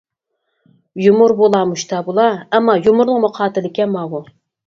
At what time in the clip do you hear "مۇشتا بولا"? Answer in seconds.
1.73-2.25